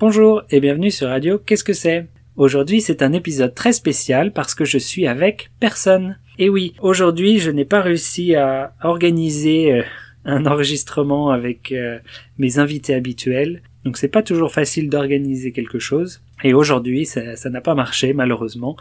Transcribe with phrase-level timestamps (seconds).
[0.00, 2.06] Bonjour et bienvenue sur Radio Qu'est-ce que c'est?
[2.36, 6.20] Aujourd'hui c'est un épisode très spécial parce que je suis avec personne.
[6.38, 9.82] Et oui, aujourd'hui je n'ai pas réussi à organiser euh,
[10.24, 11.98] un enregistrement avec euh,
[12.38, 13.60] mes invités habituels.
[13.84, 16.22] Donc c'est pas toujours facile d'organiser quelque chose.
[16.44, 18.76] Et aujourd'hui ça n'a pas marché malheureusement.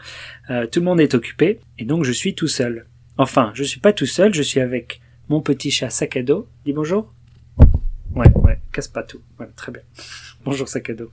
[0.52, 2.86] Euh, tout le monde est occupé et donc je suis tout seul.
[3.18, 6.48] Enfin, je suis pas tout seul, je suis avec mon petit chat sac à dos.
[6.64, 7.12] Dis bonjour.
[8.16, 8.47] Ouais, ouais,
[8.88, 9.22] pas tout.
[9.38, 9.82] Voilà, très bien.
[10.46, 11.12] Bonjour sac à dos.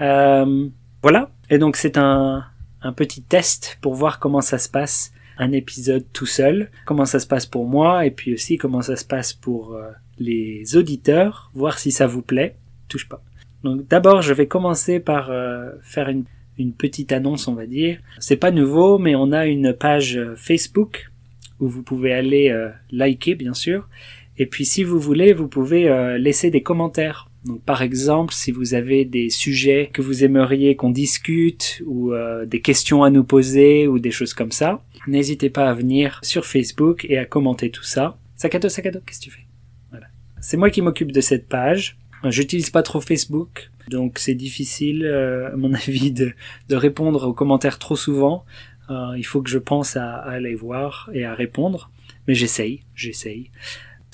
[0.00, 0.68] Euh,
[1.02, 1.30] voilà.
[1.50, 2.44] Et donc c'est un,
[2.82, 7.20] un petit test pour voir comment ça se passe un épisode tout seul, comment ça
[7.20, 11.52] se passe pour moi et puis aussi comment ça se passe pour euh, les auditeurs,
[11.54, 12.56] voir si ça vous plaît.
[12.88, 13.22] Touche pas.
[13.62, 16.24] Donc d'abord je vais commencer par euh, faire une,
[16.58, 17.98] une petite annonce on va dire.
[18.18, 21.12] C'est pas nouveau mais on a une page Facebook
[21.60, 22.52] où vous pouvez aller
[22.90, 23.88] liker bien sûr.
[24.38, 28.74] Et puis si vous voulez vous pouvez laisser des commentaires donc, par exemple, si vous
[28.74, 33.86] avez des sujets que vous aimeriez qu'on discute ou euh, des questions à nous poser
[33.86, 37.84] ou des choses comme ça, n'hésitez pas à venir sur Facebook et à commenter tout
[37.84, 38.18] ça.
[38.34, 39.46] Sakato, Sakato, qu'est-ce que tu fais?
[39.90, 40.06] Voilà.
[40.40, 41.96] C'est moi qui m'occupe de cette page.
[42.24, 46.32] J'utilise pas trop Facebook, donc c'est difficile, euh, à mon avis, de,
[46.68, 48.44] de, répondre aux commentaires trop souvent.
[48.90, 51.92] Euh, il faut que je pense à, à aller voir et à répondre,
[52.26, 53.52] mais j'essaye, j'essaye.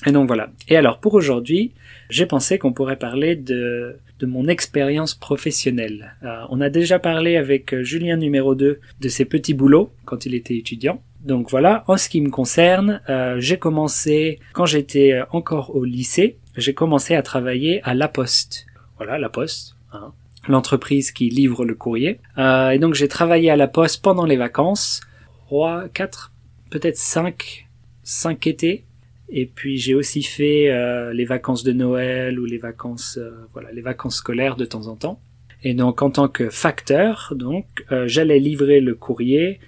[0.05, 0.49] Et donc voilà.
[0.67, 1.73] Et alors pour aujourd'hui,
[2.09, 6.15] j'ai pensé qu'on pourrait parler de, de mon expérience professionnelle.
[6.23, 10.25] Euh, on a déjà parlé avec euh, Julien numéro 2 de ses petits boulots quand
[10.25, 11.01] il était étudiant.
[11.21, 16.37] Donc voilà, en ce qui me concerne, euh, j'ai commencé quand j'étais encore au lycée,
[16.55, 18.67] j'ai commencé à travailler à La Poste.
[18.97, 20.13] Voilà, La Poste, hein,
[20.47, 22.19] l'entreprise qui livre le courrier.
[22.37, 25.01] et donc j'ai travaillé à La Poste pendant les vacances,
[25.47, 26.31] 3, 4,
[26.69, 27.67] peut-être 5,
[28.03, 28.85] 5 étés,
[29.29, 33.71] et puis j'ai aussi fait euh, les vacances de Noël ou les vacances, euh, voilà,
[33.71, 35.19] les vacances scolaires de temps en temps.
[35.63, 39.59] Et donc en tant que facteur, donc euh, j'allais livrer le courrier.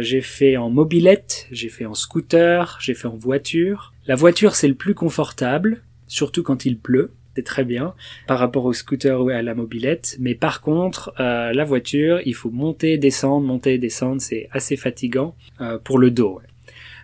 [0.00, 3.92] j'ai fait en mobilette, j'ai fait en scooter, j'ai fait en voiture.
[4.06, 7.12] La voiture c'est le plus confortable, surtout quand il pleut.
[7.34, 7.92] C'est très bien
[8.26, 10.16] par rapport au scooter ou à la mobilette.
[10.18, 14.22] Mais par contre, la voiture, il faut monter, descendre, monter, descendre.
[14.22, 15.36] C'est assez fatigant
[15.84, 16.40] pour le dos.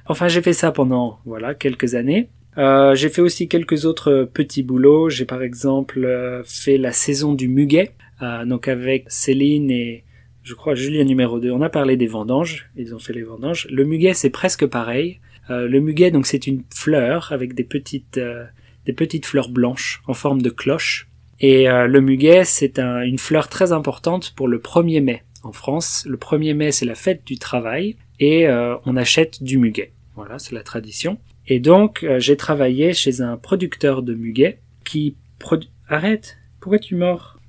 [0.06, 2.28] Enfin, j'ai fait ça pendant voilà quelques années.
[2.58, 5.08] Euh, j'ai fait aussi quelques autres petits boulots.
[5.08, 7.92] J'ai par exemple euh, fait la saison du muguet,
[8.22, 10.04] euh, donc avec Céline et
[10.42, 11.50] je crois Julien numéro 2.
[11.50, 13.66] On a parlé des vendanges, ils ont fait les vendanges.
[13.70, 15.20] Le muguet c'est presque pareil.
[15.50, 18.44] Euh, le muguet donc c'est une fleur avec des petites euh,
[18.86, 21.08] des petites fleurs blanches en forme de cloche.
[21.40, 25.24] Et le muguet c'est un, une fleur très importante pour le 1er mai.
[25.42, 28.48] En France, le 1er mai c'est la fête du travail et
[28.86, 29.92] on achète du muguet.
[30.14, 31.18] Voilà, c'est la tradition.
[31.48, 35.70] Et donc, euh, j'ai travaillé chez un producteur de muguet qui produit...
[35.88, 37.40] Arrête Pourquoi tu mords.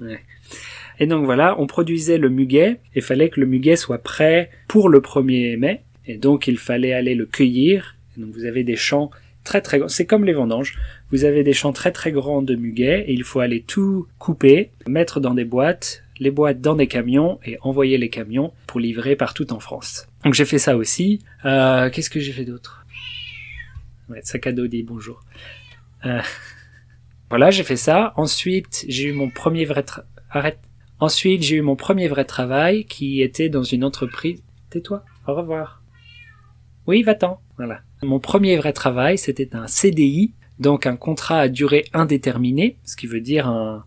[0.98, 4.88] Et donc voilà, on produisait le muguet, et fallait que le muguet soit prêt pour
[4.88, 7.96] le 1er mai, et donc il fallait aller le cueillir.
[8.16, 9.10] Et donc vous avez des champs
[9.44, 10.78] très très grands, c'est comme les vendanges,
[11.10, 14.70] vous avez des champs très très grands de muguet, et il faut aller tout couper,
[14.86, 19.16] mettre dans des boîtes, les boîtes dans des camions et envoyer les camions pour livrer
[19.16, 20.08] partout en France.
[20.24, 21.20] Donc j'ai fait ça aussi.
[21.44, 22.86] Euh, Qu'est-ce que j'ai fait d'autre?
[24.08, 25.20] Ouais, sac à dos dit bonjour.
[26.04, 26.20] Euh,
[27.30, 28.12] voilà, j'ai fait ça.
[28.16, 29.84] Ensuite, j'ai eu mon premier vrai
[30.30, 30.60] arrête.
[30.98, 34.42] Ensuite, j'ai eu mon premier vrai travail qui était dans une entreprise.
[34.70, 35.04] Tais-toi.
[35.26, 35.82] Au revoir.
[36.86, 37.40] Oui, va-t'en.
[37.56, 37.80] Voilà.
[38.02, 43.06] Mon premier vrai travail, c'était un CDI, donc un contrat à durée indéterminée, ce qui
[43.06, 43.84] veut dire un,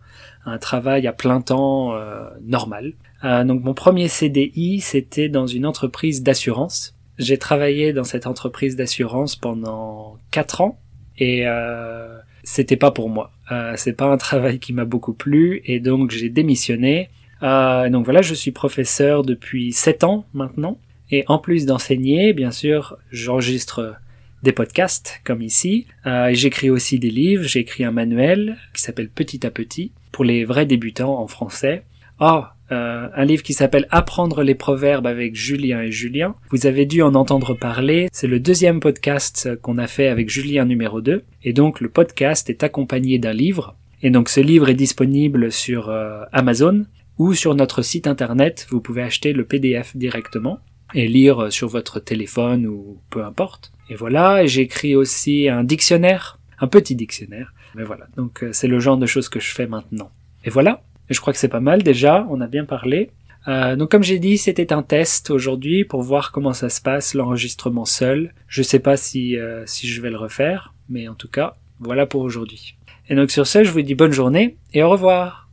[0.60, 2.94] travail à plein temps euh, normal.
[3.24, 6.96] Euh, donc mon premier CDI, c'était dans une entreprise d'assurance.
[7.18, 10.80] J'ai travaillé dans cette entreprise d'assurance pendant quatre ans
[11.18, 13.30] et euh, c'était pas pour moi.
[13.52, 17.10] Euh, c'est pas un travail qui m'a beaucoup plu et donc j'ai démissionné.
[17.42, 20.78] Euh, donc voilà, je suis professeur depuis sept ans maintenant
[21.10, 23.96] et en plus d'enseigner, bien sûr, j'enregistre
[24.42, 25.86] des podcasts comme ici.
[26.06, 27.44] Euh, j'écris aussi des livres.
[27.44, 31.84] J'ai écrit un manuel qui s'appelle Petit à Petit pour les vrais débutants en français.
[32.20, 32.42] Oh,
[32.72, 36.34] euh, un livre qui s'appelle Apprendre les proverbes avec Julien et Julien.
[36.50, 38.08] Vous avez dû en entendre parler.
[38.12, 41.24] C'est le deuxième podcast qu'on a fait avec Julien numéro 2.
[41.42, 43.76] Et donc le podcast est accompagné d'un livre.
[44.02, 46.84] Et donc ce livre est disponible sur euh, Amazon
[47.18, 48.66] ou sur notre site internet.
[48.70, 50.60] Vous pouvez acheter le PDF directement
[50.94, 53.72] et lire sur votre téléphone ou peu importe.
[53.88, 57.52] Et voilà, j'écris aussi un dictionnaire, un petit dictionnaire.
[57.74, 60.10] Mais voilà, donc euh, c'est le genre de choses que je fais maintenant.
[60.44, 63.10] Et voilà, je crois que c'est pas mal déjà, on a bien parlé.
[63.48, 67.14] Euh, donc comme j'ai dit, c'était un test aujourd'hui pour voir comment ça se passe
[67.14, 68.34] l'enregistrement seul.
[68.48, 72.06] Je sais pas si euh, si je vais le refaire, mais en tout cas, voilà
[72.06, 72.76] pour aujourd'hui.
[73.08, 75.49] Et donc sur ce, je vous dis bonne journée et au revoir.